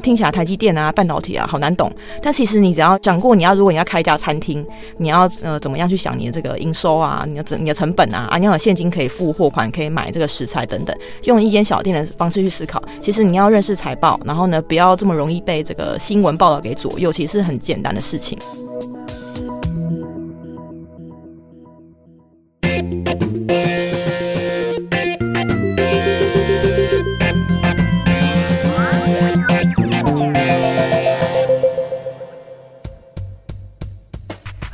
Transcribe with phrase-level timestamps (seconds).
[0.00, 1.90] 听起来台积电啊、半导体啊好难懂，
[2.22, 4.64] 但其实你只要讲过，你要如果你要开一家餐厅，
[4.96, 18.38] 你要呃怎么样去想你的这个营收啊，你的你的成本啊，啊你要有现金可以付货款，可以买这个食材等等，用一间小店的方式去思考，其实你要认识财报，然后呢不要这么容易被这个新闻报道给左右，其实是很简单的事情。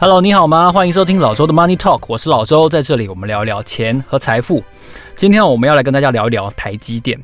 [0.04, 0.70] Hello，你好吗？
[0.70, 4.62] 欢迎收听老周的 Money Talk，我是老周，在这里我们聊一聊钱和财富。
[5.16, 7.18] 今天我们要来跟大家聊一聊台积电。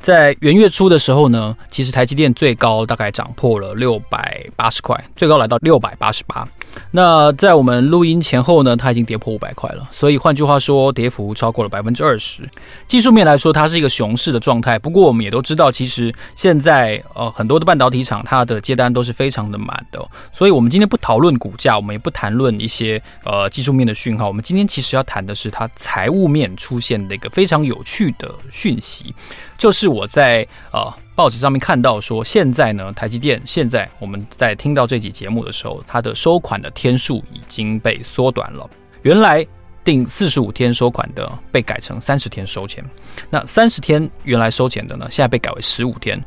[0.00, 6.44] 在元月初的时候呢，其实台积电最高大概涨破了六百八十块，最高来到六百八十八。
[6.90, 9.88] 那在我们录音前后呢，它已经跌破五百块了。
[9.90, 12.42] 所以换句话说，跌幅超过了百分之二十。
[12.86, 14.78] 技术面来说，它是一个熊市的状态。
[14.78, 20.06] 不过我们也都知道，其实现在呃很多的半导体厂它的接单都是非常的满的。
[20.32, 24.28] 所以我们今天不讨论股价，我们也不谈论一些呃技术面的讯号。
[24.28, 29.14] 我们今天其实要谈的是它财务面出现的一个非常有趣的讯息。
[29.58, 38.68] 就是我在呃报纸上面看到说，现在呢，台积电现在我们在听到这集节目的时候，它的收款的天数已经被缩短了。
[39.00, 39.44] 原来
[39.82, 42.84] 定四十五天收款的被改成三十天收钱，
[43.30, 46.22] 那三十天原来收钱的呢，现在被改为十五天。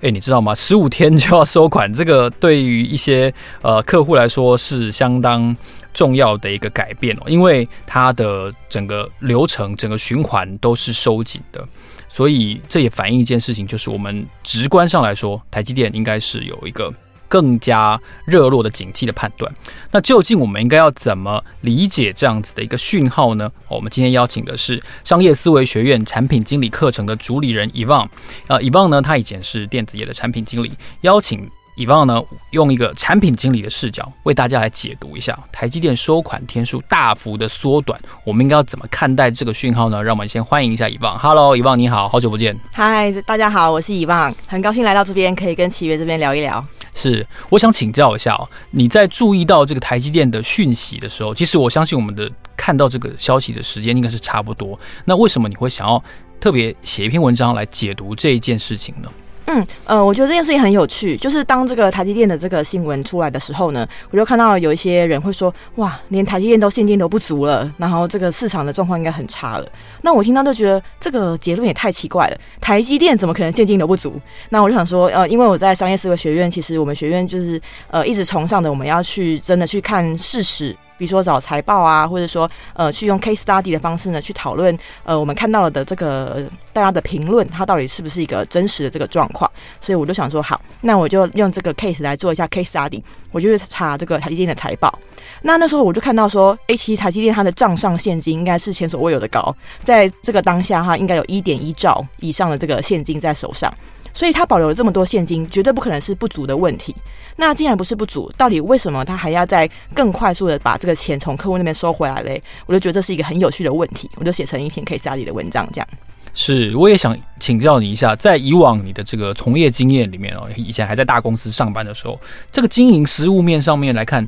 [0.00, 0.54] 诶，你知道吗？
[0.54, 5.56] 十五天就要收款，这个对于一些呃客户来说是相当
[5.94, 11.66] 重要的一个改变哦，因为它的整个流程、整个循环都是收紧的。
[12.14, 16.94] 所以这也反映一件事情，就是我们直观上来说，台积电应该是有一个
[17.26, 19.52] 更加热络的景气的判断。
[19.90, 23.50] 那究竟我们应该要怎么理解这样子的一个讯号呢？
[23.68, 28.08] 我们今天邀请的是商业思维学院产品经理课程的主理人伊旺。
[28.46, 30.70] 呃，伊旺呢，他以前是电子业的产品经理，
[31.00, 31.50] 邀请。
[31.76, 40.00] 以往呢，用一个产品经理的视角为大家来解读一下台积电收款天数大幅的缩短，我们应该要怎么看待这个讯号呢？
[40.00, 41.18] 让我们先欢迎一下以往。
[41.18, 42.56] Hello，以往你好，好久不见。
[42.72, 46.64] 嗨，大家好，我是以往，很高兴来到这边，可以跟奇岳这边聊一聊。
[46.94, 54.78] 是，我想请教一下哦，你在注意到这个台积电的讯息的时候，其实我相信我们的看到这个消息的时间应该是差不多。
[55.04, 56.00] 那为什么你会想要
[56.38, 59.10] 特别写一篇文章来解读这一件事情呢？
[59.46, 61.16] 嗯，呃，我觉得这件事情很有趣。
[61.16, 69.68] 就是当这个台积电的这个新闻出来的时候呢，我就看到有一些人会说，哇，连台积电都现金流不足了，然后这个市场的状况应该很差了。
[70.00, 74.18] 那我听到就觉得这个结论也太奇怪了，台积电怎么可能现金流不足？
[74.48, 77.60] 那我就想说，呃，因为我在商业思维学院，其实我们学院就是
[77.90, 80.74] 呃一直崇尚的，我们要去真的去看事实。
[80.96, 89.50] 比如说找财报啊，或者说呃，去用 case study 的方式呢，去讨论呃，我们看到了的这个大家的评论，它到底是不是一个真实的这个状况？
[89.80, 93.02] 所以我就想说，好，那我就用这个 case 来做一下 case study，
[93.32, 94.96] 我就去查这个台积电的财报。
[95.42, 103.72] 那那时候我就看到说，诶，其实台积电它的账上现金应该是前所未有的高，在这个当下哈，应该有一点一兆以上的这个现金在手上。
[104.14, 106.94] 所以他保留了这么多现金，绝对不可能是不足的问题。
[107.36, 112.40] 那既然不是不足，到底为什么他还要再更快速的把这个钱从客户那边收回来嘞？
[112.64, 115.88] 我就觉得这是一个很有趣的问题，我就写成一篇 case study 的文章，这样。
[116.32, 122.18] 是，我也想请教你一下，在以往你的这个从业经验里面哦，以前还在大公司上班的时候，
[122.52, 124.26] 这个经营实务面上面来看。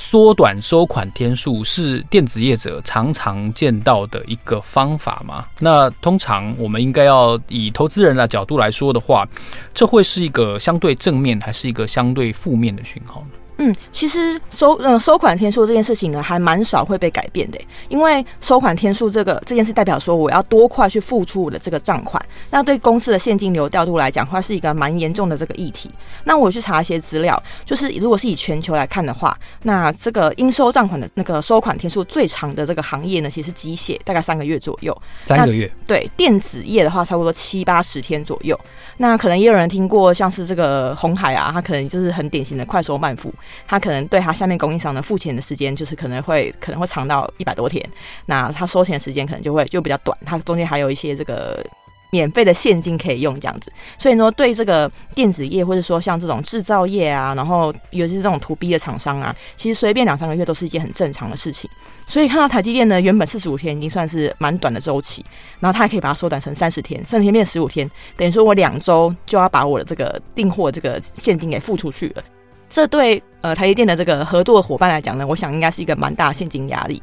[0.00, 5.44] 缩短收款天数是电子业者常常见到的一个方法吗？
[5.58, 9.28] 那通常我们应该要以投资人的角度来说的话，
[9.74, 13.36] 这会是一个相对正面还是一个相对负面的讯号呢？
[13.58, 17.58] 嗯，其实收呃收款天数这件事情呢，还蛮少会被改变的，
[17.88, 25.90] 因为收款天数这个这件事代表说我要多快去付出我的这个账款，那对公司的现金流调度来讲，话是一个蛮严重的这个议题。
[26.22, 34.96] 那我去查一些资料，就是如果是以全球来看的话，那这个应收账款的那个收款天数最长的这个行业呢，其实是机械，大概三个月左右。
[35.26, 35.68] 三个月。
[35.84, 38.58] 对，电子业的话，差不多七八十天左右。
[38.98, 43.34] 那可能也有人听过，像是这个红海啊，它可能就是很典型的快收慢付。
[43.66, 47.84] 他可能对他下面供应商的付钱的时间，就是可能会可能会长到一百多天，
[48.26, 51.64] 那他收钱的时间可能就会就比较短，他中间还有一些这个
[52.10, 61.68] 免费的现金可以用这样子，所以呢，对这个电子业或者说像这种制造业啊，然后尤其是这种 to B 的厂商啊，其实随便两三个月都是一件很正常的事情。
[62.06, 65.22] 所以看到台积电呢，原本四十五天已经算是蛮短的周期，
[65.60, 72.22] 然后他还可以把它缩短成三十天，三十天变十五天，等于说我两周就要把我的这个订货这个现金给付出去了。
[72.68, 77.02] 这对呃台积电的这个合作伙伴来讲呢，我想应该是一个蛮大的现金压力。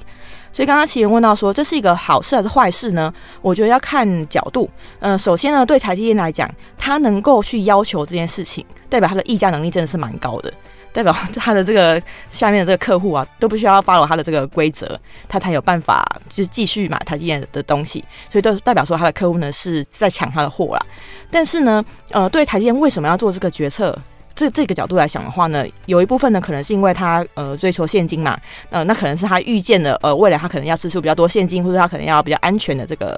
[0.51, 3.13] 所以刚刚奇缘问到说，这是一个好事还是坏事呢？
[3.41, 4.69] 我觉得要看角度。
[4.99, 10.53] 呃，首先呢，对台积电来讲，它能够去要求这件事情，代表它的议价能力真的是蛮高的。
[10.93, 14.97] 代表他的这个下面的这个客户啊，都不需要 follow 他的这个规则，
[15.27, 18.01] 他才有办法就是继续买台积电的东西，
[18.31, 20.85] 所以都代表说他的客户呢是在抢他的货啦。
[21.29, 23.93] 但是呢，呃，对台积电为什么要做这个决策？
[24.35, 28.37] 这这个角度来讲的话呢，有一部分呢可能是因为他呃追求现金嘛，
[28.69, 33.17] 呃，那可能是他预见了呃未来他可能要支出比较多现金，或者他可能要比较安全的这个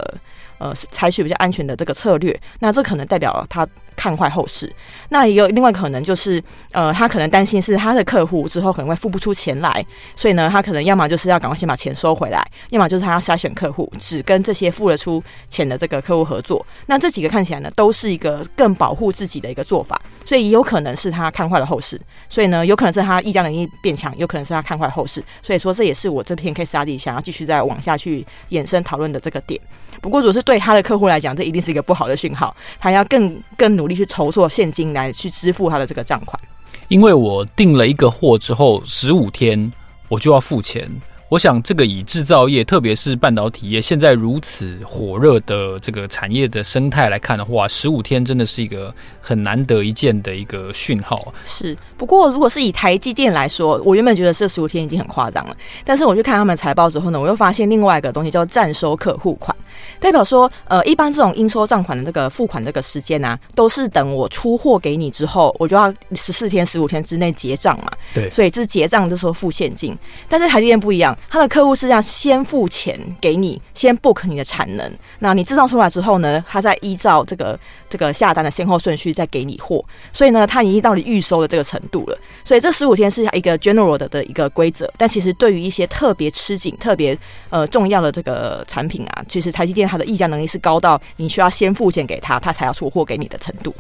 [0.59, 3.67] 呃采取比较安全的这个策略，那这可能代表他。
[3.97, 4.71] 看坏后市，
[5.09, 6.41] 那也有另外可能就是，
[6.71, 9.85] 呃，他可能担心是他的客户之后可能会付不出钱来，
[10.15, 16.65] 所以呢，他可能要么就是要赶快先把钱收回来，要么就是他要筛选客户，只跟这些付得出钱的这个客户合作。
[16.85, 21.99] 那这几个看起来呢，都是一个更保护自己的一个做法，所以也有可能是他看坏了后市，
[22.29, 29.59] 所以呢，有可能是他议价能力变强，有可能是他看坏后市，所以说这也是我这篇 case study 想要继续再往下去延伸讨论的这个点。
[30.01, 36.39] 不过，如果是对他的客户来讲，这一定是一个不好的讯号，他要更更努力去筹措现金来去支付他的这个账款。
[36.87, 39.71] 因为我订了一个货之后，十五天
[40.07, 40.89] 我就要付钱。
[41.29, 51.33] 我想，这个以制造业，特别是半导体业，现在如此火热的这个产业的生态来看的话，十五天真的是一个很难得一见的一个讯号。
[51.43, 59.53] 是，不过如果是以台积电来说，我原本觉得这十五天已经很夸张了，但是我去看他们财报之后呢，我又发现另外一个东西叫暂收客户款，
[59.99, 67.91] 代表说，呃，一般这种应收账款的那个付款这个时间呢、啊，都是等我出货给你之后，我就要十四天、十五天之内结账嘛。
[68.13, 69.97] 对，所以这是结账的时候付现金，
[70.27, 71.17] 但是台积电不一样。
[71.29, 77.59] 他的客户是要先付钱给你，先 book 你的产能，那你制造出来之后呢，他再依照这个
[77.89, 82.17] 这个下单的先后顺序再给你货，所以呢，他已经到你预收的这个程度了。
[82.43, 87.17] 所以这十五天是一个 general 的的一个规则，但其实对于一些特别吃紧、特别
[87.49, 93.75] 呃重要的这个产品啊，其实台积电它的议价能力是高到你需要先付钱给他，他才要出货给你的程度。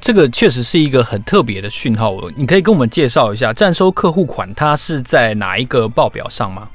[0.00, 6.68] 这个确实是一个很特别的讯号，你可以跟我们介绍一下暂收客户款，它是在哪一个报表上吗？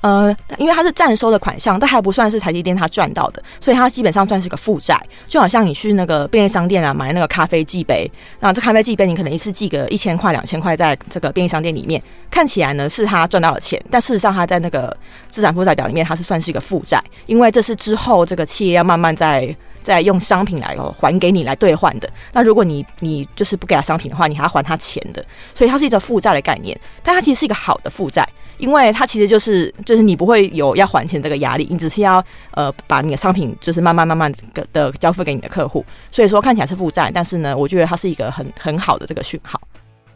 [0.00, 5.00] 呃，因为它是暂收的款项，但还不算是台积电它赚到的，所以它基本上算是个负债。
[5.26, 12.00] 就好像你去那个便利商店啊买那个咖啡寄杯，那这咖啡寄杯你可能一次寄个一千块、两千块在这个便利商店里面，
[12.30, 14.96] 看起来呢是他赚到了钱，但事实上他在那个
[15.28, 22.08] 资产负债表里面它是算是一个负债，因为这是之后这个企业要慢慢在再用商品来还给你来兑换的。
[22.32, 28.28] 那如果你你就是不给他商品的话，你还要还他钱的，所以它是一个负债的概念，但它其实是一个好的负债。
[28.58, 32.20] 因为它其实就是就是你不会有要还钱这个压力，你只是要
[32.50, 34.32] 呃把你的商品就是慢慢慢慢
[34.72, 39.60] 的交付给你的客户，所以说看起来是负债，但是呢，我觉得它是一个很很好的这个讯号。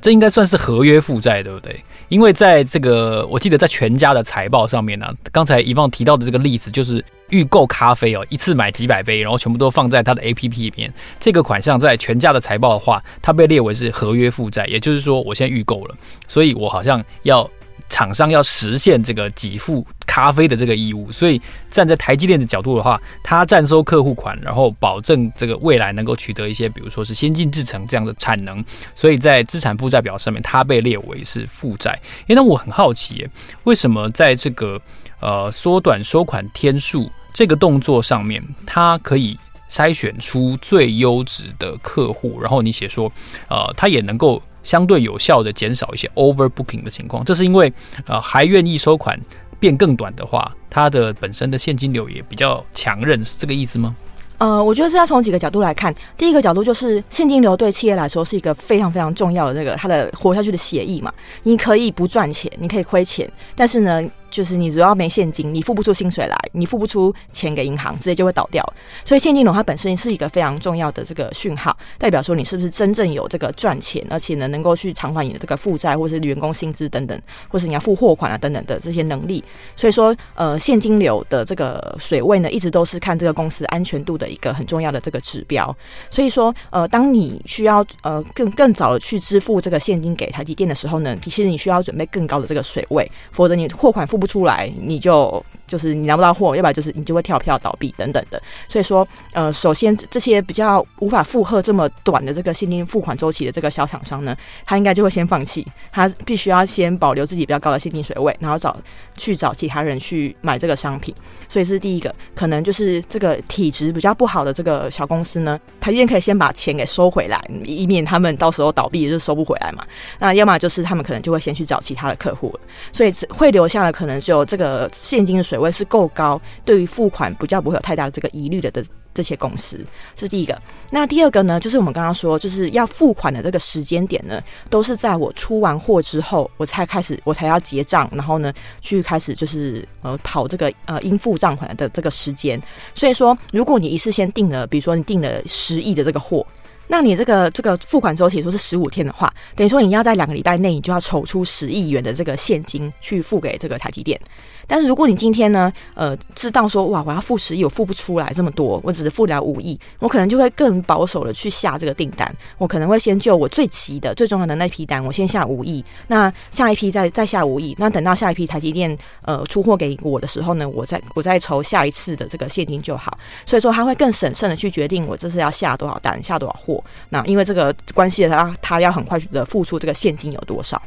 [0.00, 1.80] 这应该算是合约负债，对不对？
[2.08, 10.92] 因为在这个我记得在全家的财报上面呢、刚才一旺提到的这个例子就是预购咖啡哦，一次买几百杯，然后全部都放在他的 APP 里面。
[11.18, 15.96] 这个款项在全家的财报的话，它被列为是合约负债，也就是说我现在预购了，
[16.28, 17.50] 所以我好像要。
[17.88, 21.38] 厂商要实现这个给付咖啡的这个义务，所以
[21.68, 28.64] 站在台积电的角度的话，它暂收客户款，然后保证这个未来能够取得一些，比如说是先进制程这样的产能，
[28.94, 31.90] 所以在资产负债表上面，它被列为是负债。
[32.28, 33.28] 诶，那我很好奇，
[33.64, 34.80] 为什么在这个
[35.20, 39.38] 呃缩短收款天数这个动作上面，它可以
[39.70, 43.10] 筛选出最优质的客户，然后你写说，
[43.48, 44.40] 呃，它也能够。
[44.62, 47.72] 相对有效的减少一些 overbooking 的情况，这是因为
[48.06, 49.18] 呃还愿意收款
[49.58, 53.92] 变更短的话，它的本身的现金流也比较强韧，是这个意思吗？
[54.38, 55.92] 呃，我觉得是要从几个角度来看。
[56.16, 61.12] 第一个角度就是现金流对企业来说是一个非常非常重要的这个它的活下去的协议嘛。
[61.42, 64.00] 你可以不赚钱，你可以亏钱，但是呢。
[64.32, 68.64] 就是你只要没现金，你付不出薪水来，你付不出钱给银行，直接就会倒掉。
[69.04, 79.44] 所以现金流它本身是一个非常重要的这个讯号，代表说你是不是真正有这个赚钱，而且呢能够去偿还你的这个负债，或是员工薪资等等，或是你要付货款啊等等的这些能力。
[79.76, 85.76] 所以说，呃，现金流的这个水位呢，一直都是看这个公司安全度的一个很重要的这个指标。
[86.10, 98.40] 所以说，呃，当你需要呃更更早的去支付这个现金给台积电的时候呢，其实你需要准备更高的这个水位，否则你货款付不出来，你就就是你拿不到货，要不然就是你就会跳票倒闭等等的。
[98.68, 108.76] 所以说，呃，首先这些比较无法负荷这么短的这个现金付款周期的这个小厂商呢，他应该就会先放弃，他必须要先保留自己比较高的现金水位，然后找
[109.16, 111.12] 去找其他人去买这个商品。
[111.48, 119.84] 所以是第一个，可能就是这个体质比较不好的这个小公司呢，他一定可以先把钱给收回来，以免他们到时候倒闭就收不回来嘛。
[120.20, 122.60] 那要么就是他们可能就会先去找其他的客户了，
[122.92, 129.78] 所以会留下的可能只有这个现金的水位是够高，对于付款比较不会有太大的这个疑虑的的这些公司，
[130.14, 130.60] 这是第一个。
[130.90, 142.60] 那第二个呢，就是我们刚刚说，就是要付款的这个时间点呢，都是在我出完货之后，我才开始，我才要结账，然后呢，去开始就是呃跑这个呃应付账款的这个时间。
[142.94, 146.46] 所以说，如果你一次先订了，比如说你订了十亿的这个货。
[146.88, 154.20] 那你这个这个付款周期说是十五天的话，等于说你要在两个礼拜内，你就要筹出十亿元的这个现金去付给这个台积电。
[154.66, 162.32] 但是如果你今天呢，呃，知道说哇，我要付十亿，我付不出来这么多，我只是付了五亿，我可能就会更保守的去下这个订单。
[162.58, 165.84] 我可能会先就我最急的、最重要的那批单，我先下五亿。
[166.06, 167.74] 那下一批再再下五亿。
[167.78, 173.18] 那等到下一批台积电呃出货给我的时候呢，我再我再筹下一次的这个现金就好。
[173.44, 176.71] 所以说他会更审慎的去决定我这次要下多少单，下多少货。
[177.08, 180.80] 那因为这个关系他他要很快的付出这个现金有多少。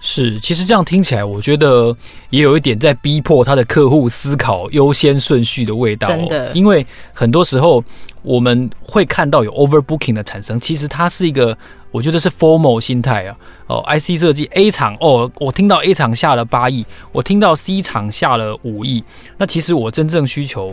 [0.00, 1.96] 是，其实这样听起来，我觉得
[2.30, 6.06] 也有一点在逼迫他的客户思考优先顺序的味道。
[6.06, 7.82] 真的，因为很多时候
[8.22, 11.58] 我们会看到有 overbooking 的产生，其实它是一个，
[11.90, 13.36] 我觉得是 formal 心态啊。
[13.66, 19.02] 哦，IC 设计 A 厂哦，我听到 A 厂下了八亿，我听到 C 厂下了五亿，
[19.36, 20.72] 那其实我真正需求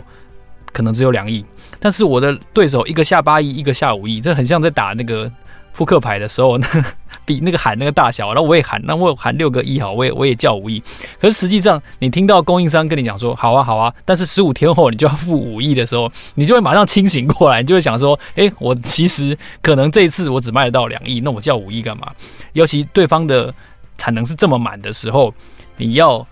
[0.72, 1.44] 可能只有两亿，
[1.78, 5.30] 但是我的对手一个下八亿，一个下五亿，这很像在打那个。
[5.78, 6.66] 扑克牌的时候呢，
[7.26, 10.82] 比那个喊那个大小，然后我也喊，那我喊六个亿好，我也我也叫五亿。
[11.20, 22.10] 可是实际上，你听到供应商跟你讲说好啊好啊，但是十五天后你就要付五亿的时候，你就会马上清醒过来，你就会想说，哎，我其实可能这一次我只卖得到两亿，那我叫五亿干嘛？
[22.54, 23.52] 尤其对方的
[23.98, 25.30] 产能是这么满的时候，
[25.76, 26.26] 你要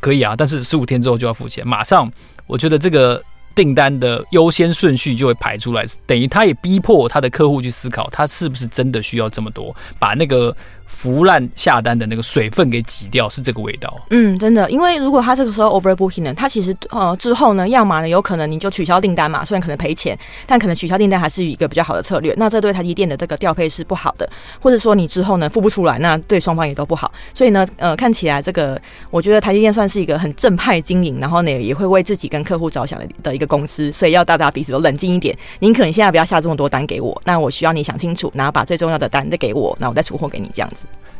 [0.00, 2.10] 可以啊，但是十五天之后就要付钱，马上
[2.48, 3.22] 我觉得这个。
[3.58, 10.56] 订单的优先顺序就会排出来，等于他也逼迫他的客户去思考，他是不是真的需要这么多，把那个。
[10.88, 13.94] 腐烂下单的那个水分给挤掉，是这个味道。
[14.10, 22.34] 嗯，真的，因为如果他这个时候 overbooking 呢，他其实呃之后呢，要么呢有可能你就取消订单嘛，虽然可能赔钱，但可能取消订单还是一个比较好的策略。
[22.36, 24.28] 那这对台积电的这个调配是不好的，
[24.60, 27.12] 或者说你之后呢付不出来，那对双方也都不好。
[27.32, 28.80] 所以呢，呃，看起来这个
[29.10, 33.92] 我觉得台积电算是一个很正派经营，然后呢也会为自己跟客户着想的的一个公司。
[33.92, 40.77] 所以要大家彼此都冷静一点，您可能现在不要下这么多单给我，那我需要你想清楚，然后把最重要的单再给我，那我再出货给你这样子。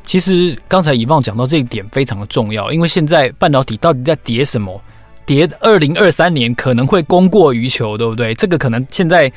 [0.08, 4.80] 其实刚才以望讲到这一点非常的重要，因为现在半导体到底在跌什么？
[5.26, 8.34] 跌二零二三年可能会供过于求，对不对？
[8.34, 9.30] 这个可能现在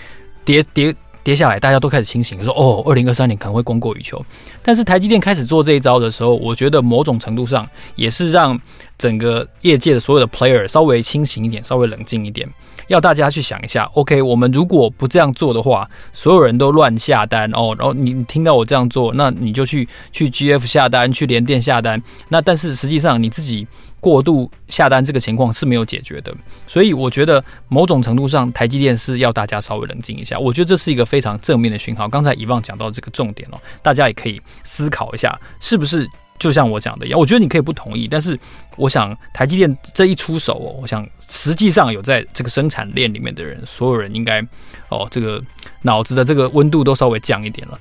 [0.45, 4.23] 跌跌跌下来，大家都开始清醒，说哦，二零二三年可能会供过于求。
[4.63, 8.57] 但是台积电开始做这一招的时候，我觉得某种程度上也是让
[8.97, 12.47] 整个业界的所有的 player 稍微清醒一点，稍微冷静一点。
[12.87, 23.67] 要大家去想一下，OK，我们如果不这样做的话，所有人都乱下单哦，然后你听到我这样做，那你就去去 GF 下单，去联电下单，那但是实际上你自己
[23.99, 26.33] 过度下单这个情况是没有解决的，
[26.67, 32.07] 所以我觉得某种程度上，台积电是要大家稍微冷静一下，我觉得这是一个非常正面的讯号。
[32.07, 36.09] 刚才以望讲到这个重点哦，大家也可以思考一下，是不是？
[36.41, 38.37] 就像我讲的一样，我觉得你可以不同意，但是
[38.75, 44.41] 我想台积电这一出手哦，我想实际上有在这个生产链里面的人，所有人应该
[44.89, 45.39] 哦，这个
[45.83, 47.79] 脑子的这个温度都稍微降一点了。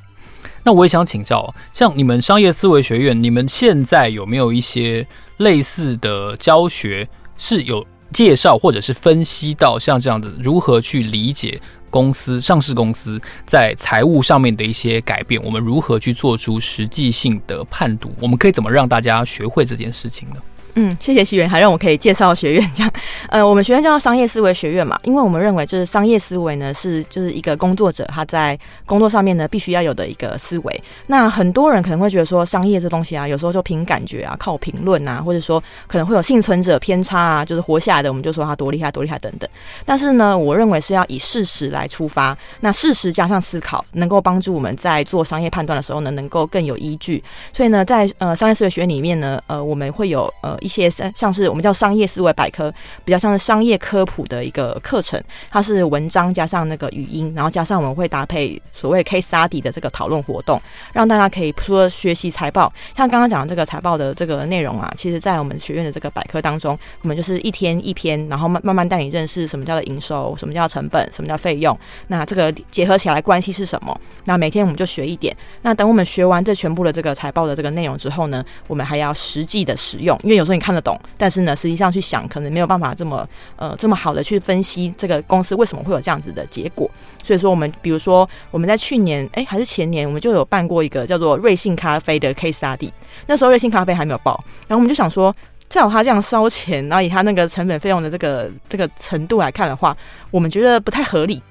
[0.63, 5.07] 那我也想请教，像你们商业思维学院，你们现在有没有一些
[5.39, 11.59] 类似的教学是有介绍或者是分析到像这样子如何去理解？
[11.91, 18.15] 公司上市公司在财务上面的一些改变，我们如何去做出实际性的判读？
[18.21, 20.37] 我们可以怎么让大家学会这件事情呢？
[20.75, 22.93] 嗯，谢谢希元，还让我可以介绍学院这样。
[23.29, 30.83] 呃，我们学院叫做商业思维学院嘛，因为我们认为就是商业思维呢是就是一个工作者他在工作上面呢必须要有的一个思维。
[31.07, 39.49] 那很多人可能会觉得说商业这东西啊，有时候就凭感觉啊，靠评论啊，或者说可能会有幸存者偏差啊，就是活下来的我们就说他多厉害多厉害等等。
[39.85, 47.23] 但是呢，我认为是要以事实来出发，那事实加上思考，能够帮助我们在做商业判断的时候呢，能够更有依据。
[47.53, 50.57] 所以呢，在呃商业思维学院里面呢，呃，我们会有呃。
[50.61, 52.73] 一些像像是我们叫商业思维百科，
[53.05, 60.61] 比较像是商业科普的一个课程，它是文章加上那个语音，然后加上我们会搭配所谓 case study 的这个讨论活动，
[60.93, 73.99] 让大家可以除了学习财报，像刚刚讲的这个财报的这个内容啊，其实在我们学院的这个百科当中，我们就是一天一篇，然后慢慢慢带你认识什么叫做营收，什么叫成本，什么叫费用，那这个结合起来关系是什么？
[74.25, 86.91] 那每天我们就学一点，那等我们学完这全部的这个财报的这个内容之后呢，我们还要实际的使用，因为有时你看得懂，但是呢，实际上去想可能没有办法这么呃这么好的去分析这个公司为什么会有这样子的结果。
[87.23, 92.91] 所以说，我们比如说我们在去年哎还是前年，我们就有办过一个叫做瑞幸咖啡的 case study，
[93.27, 95.35] 那时候瑞幸咖啡还没有报，然后我们就想说，
[95.69, 99.97] 照他这样烧钱，然后以他那个成本费用的这个这个程度来看的话，
[100.31, 101.43] 我们觉得不太合理。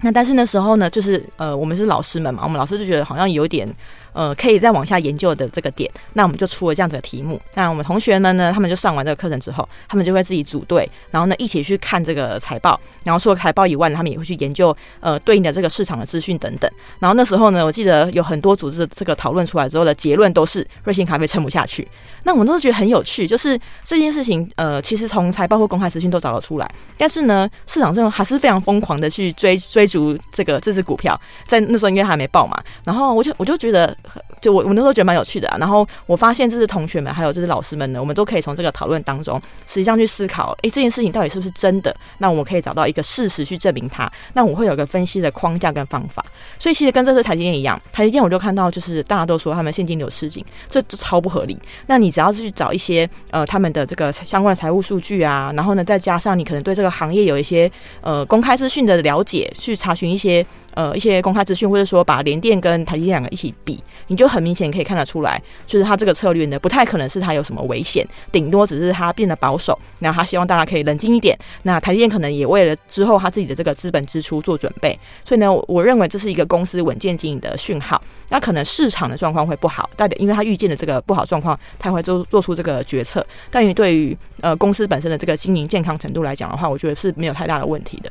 [0.00, 3.68] 那但是那时候呢，就是呃，我们是老师们嘛，我们老师就觉得好像有点。
[4.12, 7.40] 呃，可以再往下研究的这个点，那我们就出了这样子的题目。
[7.54, 12.78] 那我们同学们呢，他们就上完这个课程之后，他们就会自己组队，然后呢一起去看这个财报。
[13.04, 16.70] 然后除了财报以外呢，他们也会去研究呃对应的这个市场的资讯等等。
[16.98, 21.86] 然后那时候呢，我记得有很多组织这个讨论出来之后的结论都是瑞幸咖啡撑不下去。
[22.24, 31.18] 那我们都是觉得很有趣，就是这件事情呃，其实从财报或公开资讯都找得出来，但是呢，市场上还是非常疯狂的去追追逐这个这支股票。
[31.46, 33.96] 在那时候因为还没报嘛，然后我就我就觉得。
[34.40, 41.94] 就我我那时候觉得蛮有趣的啊，然后我发现这是同学们还有就是老师们呢，我们都可以从这个讨论当中实际上去思考，诶，这件事情到底是不是真的？
[42.18, 44.10] 那我们可以找到一个事实去证明它。
[44.32, 46.24] 那我会有个分析的框架跟方法。
[46.58, 51.56] 所以其实跟这次台积电一样，台积电我就看到就是大家都说他们现金流吃紧，这这超不合理。
[51.86, 60.44] 那你只要是去找一些呃他们的这个相关的财务数据啊，然后呢再加上你可能对这个行业有一些呃公开资讯的了解，去查询一些
[60.74, 69.78] 呃一些公开资讯，或者说把联电跟台积电两个一起比，你就很明显可以看得出来，就是他这个策略呢，不太可能是他有什么危险，顶多只是他变得保守。
[70.00, 71.38] 那他希望大家可以冷静一点。
[71.62, 74.98] 那台积电可能也为了之后他自己的这个资本支出做准备。
[75.24, 78.02] 所以呢，我认为这是一个公司稳健经营的讯号。
[78.28, 83.24] 那可能市场的状况会不好，代表因为他预见的这个不好状况，他会做做出这个决策。
[83.50, 88.10] 但于对于呃公司本身的这个经营健康程度来讲的话，我觉得是没有太大的问题的。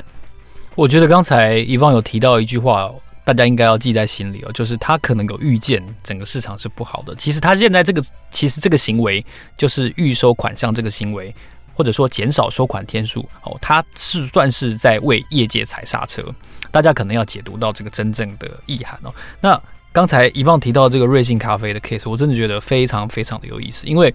[0.76, 2.92] 我觉得刚才宜芳有提到一句话。
[3.24, 7.16] 大家应该要记在心里哦，就是他可能有预见整个市场是不好的。
[7.16, 8.02] 其实他现在这个，
[8.32, 9.26] 其实这个行为
[9.56, 11.34] 就是预收款项这个行为，
[11.74, 16.24] 或者说减少收款天数哦，他是算是在为业界踩刹车。
[16.72, 19.14] 大家可能要解读到这个真正的意涵哦。
[19.40, 19.62] 那
[19.92, 24.14] 刚才宜芳提到这个瑞幸咖啡的 case，我真的觉得非常非常的有意思，因为。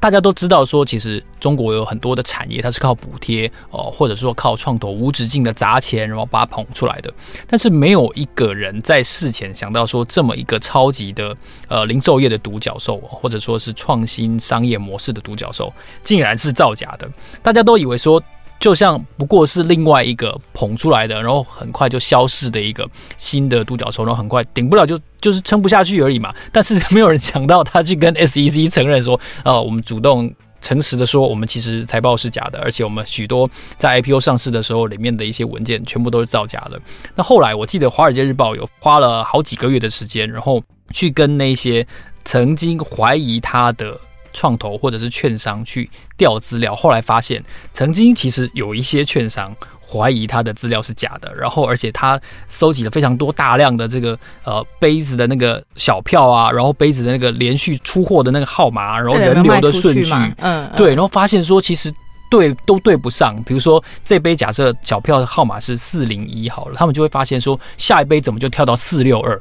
[0.00, 7.12] 大家都知道，说其实中国有很多的产业，它是靠补贴哦，或者说靠创投无止境的砸钱，然后把它捧出来的。
[7.46, 11.36] 但是没有一个人在事前想到说，这么一个超级的
[11.68, 15.72] 呃零售业的独角兽，或者说是创新商业模式的独角兽，
[16.02, 17.10] 竟然是造假的。
[17.42, 18.22] 大家都以为说。
[18.58, 26.34] 就像不过是另外一个捧出来的，然后很快就消失的一个新的独角兽，然后很快顶不了就就是撑不下去而已嘛。
[26.50, 36.80] 但是没有人想到他去跟 SEC 承认说，啊、呃，我们主动诚实的说，我们其实财报是假的，而且我们许多在 IPO 上市的时候里面的一些文件全部都是造假的。
[37.14, 40.60] 那后来我记得《华尔街日报》有花了好几个月的时间，然后
[40.92, 41.86] 去跟那些
[42.24, 43.96] 曾经怀疑他的。
[44.38, 49.52] 创投或者是券商去调资料，后来发现曾经其实有一些券商
[49.84, 61.92] 怀疑他的资料是假的，然后而且他搜集了非常多大量的这个呃杯子的那个小票啊，然后杯子的那个连续出货的那个号码，然后人流的顺序，嗯，对，然后发现说其实
[62.30, 69.40] 对都对不上，比如说这杯假设小票的号码是四零一好了，他们就会发现说下一杯怎么就跳到四六二。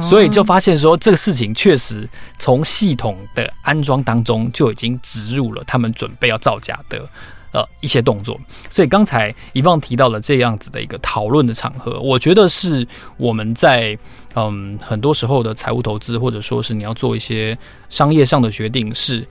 [0.00, 7.06] 所以就发现说，这个事情确实从系统的安装当中就已经植入了他们准备要造假的
[7.52, 8.40] 呃一些动作。
[8.70, 13.96] 所以刚才一望提到了这样子的一个讨论的场合，我觉得是我们在
[14.34, 17.56] 嗯很多时候的财务投资，或者说是你要做一些
[17.88, 19.26] 商业上的决定是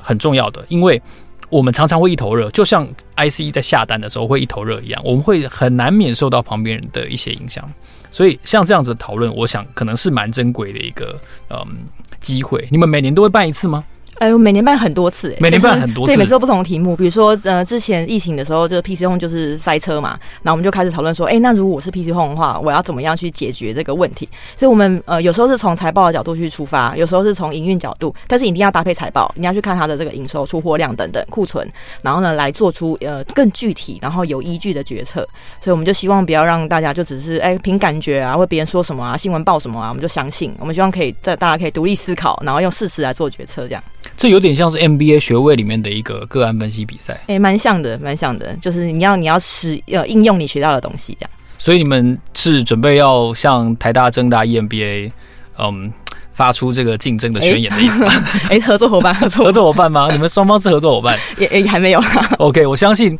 [0.00, 1.02] 很重要的，因为
[1.50, 7.68] 我们常常会一头热，就像 I C E 在下单的时候会一头热一样，我们会很难免受到旁边人的一些影响。
[8.10, 11.18] 所以像这样子的讨论，我想可能是蛮珍贵的一个
[11.50, 11.86] 嗯
[12.20, 12.66] 机会。
[12.70, 13.84] 你们每年都会办一次吗？
[14.18, 16.96] 哎，我每年办很多次，每年办很多次，对，每次都不同的题目。
[16.96, 24.28] 比如说，呃，之前疫情的时候，就是 PC Home 就是塞车嘛，然后我们就开始讨论说，哎，那如果我是 PC Home 的话，我要怎么样去解决这个问题？
[24.56, 31.68] 所以，我们呃有时候是从财报的角度去出发，有时候是从营运角度，但是一定要搭配财报，你要去看它的这个营收、出货量等等库存，
[32.02, 35.20] 然后呢来做出呃更具体，然后有依据的决策。
[35.60, 40.52] 所以，我们就希望不要让大家就只是哎凭感觉啊，或别人说什么啊，新闻报什么啊，我们就相信。
[40.58, 43.82] 我们希望可以在大家可以独立思考，然后用事实来做决策，这样。
[44.18, 47.14] 这有点像是 MBA 学位里面的一个个案分析比赛。
[47.28, 51.30] 哎、欸，蛮像的，蛮像的，就是你要你要使呃应用你学到的东西这样。
[51.56, 55.12] 所以你们是准备要向台大、政大 EMBA，
[55.58, 55.92] 嗯，
[56.34, 58.12] 发出这个竞争的宣言的意思吗？
[58.50, 60.08] 哎、 欸欸，合作伙伴，合作合作伙伴吗？
[60.10, 61.16] 你们双方是合作伙伴？
[61.38, 62.28] 也也还没有啦。
[62.38, 63.16] OK，我相信。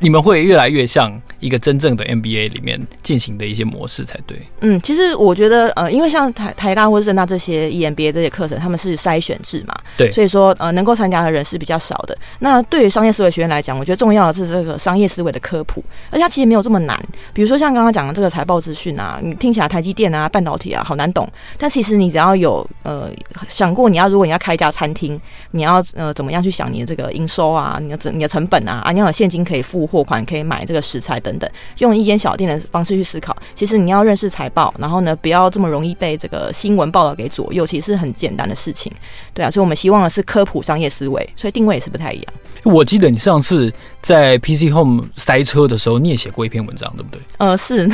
[0.00, 4.36] 你们会越来越像一个真正的 MBA 里面进行的一些模式才对。
[4.60, 12.16] 嗯，其实我觉得，呃，因为像台台大或者政大这些 EMBA 这些课程，他们是筛选制嘛，对，所以说，呃，能够参加的人是比较少的。
[12.40, 16.98] 那对于商业思维学院来讲，我觉得重要的是这个商业思维的科普，而且它其实没有这么难。
[17.32, 23.10] 比如说像刚刚讲的这个财报资讯啊，你听起来台积电啊、半导体啊好难懂，但其实你只要有呃
[23.48, 25.20] 想过，你要如果你要开一家餐厅，
[25.52, 30.64] 你要呃怎么样去想你的这个营收啊，你的你的成本啊，啊，你要有现金可以付货款，可以买。
[30.68, 33.34] 这个食材等等，用一间小店的方式去思考。
[33.54, 38.92] 其实你要认识财报，然后呢，不要这么容易被这个新闻报道给左右，其实是很简单的事情。
[39.32, 42.34] 对啊，所以我们希望的是科普商业思维，所以定位也是不太一样。
[42.64, 43.72] 我记得你上次
[44.02, 47.20] 在 PC Home 塞车的时候，你也写过一篇文章，对不对？
[47.38, 47.88] 呃，是。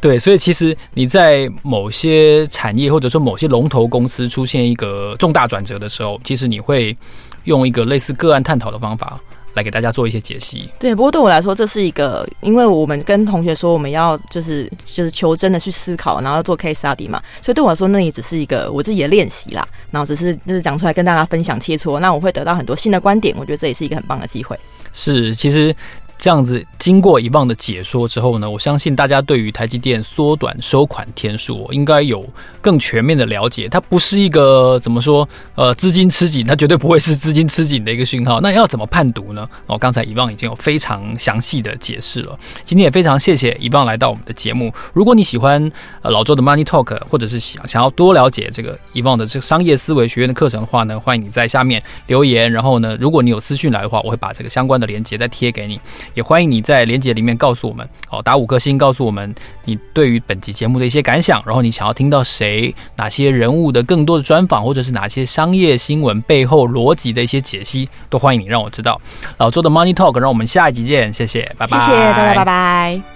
[0.00, 6.96] 对，所以其实你在某些产业或者说某些龙头公司出现一个重大转折的时候，其实你会
[7.44, 9.18] 用一个类似个案探讨的方法。
[9.56, 10.70] 来给大家做一些解析。
[10.78, 19.66] 对，不过对我来说，这是一个，因为我们跟同学说我们要就是就是求真的去思考，然后要做 case study 嘛，所以对我来说，那也只是一个我自己的练习啦。
[19.90, 23.34] 然后只是就是讲出来跟大家分享切磋，那我会得到很多新的观点。
[23.38, 24.58] 我觉得这也是一个很棒的机会。
[24.92, 25.74] 是，其实。
[26.18, 32.26] 这样子经过 Yvonne 的解说之后呢，我相信大家对于台积电缩短收款天数应该有
[32.60, 33.68] 更全面的了解。
[33.68, 38.40] 它不是一个怎么说呃资金吃紧，它绝对不会是资金吃紧的一个讯号。
[38.40, 39.48] 那要怎么判读呢？
[39.66, 42.38] 哦，刚才 Yvonne 已经有非常详细的解释了。
[42.64, 44.72] 今天也非常谢谢 Yvonne 来到我们的节目。
[44.94, 45.70] 如果你喜欢
[46.02, 52.50] 呃老周的 Money Talk，或者是想想要多了解这个 Yvonne 的这个商业思维学院的课程的话呢，欢迎你在下面留言。
[52.50, 55.78] 然后呢，如果你有私讯来的话，我会把这个相关的链接再贴给你。
[56.14, 69.00] 也欢迎你在连接里面告诉我们，好，打五颗星告诉我们你对于本集节目的一些感想，然后你想要听到谁、哪些人物的更多的专访，或者是哪些商业新闻背后逻辑的一些解析，都欢迎你让我知道。
[69.38, 73.15] 老周的 Money Talk，让我们下一集见，谢谢，拜拜，谢谢大家，拜拜。